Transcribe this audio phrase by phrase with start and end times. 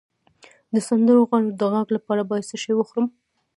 [0.73, 3.05] د سندرغاړو د غږ لپاره باید څه شی وخورم؟